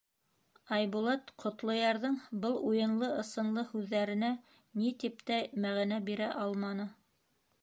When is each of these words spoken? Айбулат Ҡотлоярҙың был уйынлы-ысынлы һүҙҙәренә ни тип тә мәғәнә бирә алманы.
Айбулат 0.77 1.27
Ҡотлоярҙың 1.43 2.17
был 2.45 2.57
уйынлы-ысынлы 2.71 3.67
һүҙҙәренә 3.75 4.33
ни 4.83 4.93
тип 5.05 5.25
тә 5.31 5.41
мәғәнә 5.67 6.05
бирә 6.11 6.35
алманы. 6.47 6.95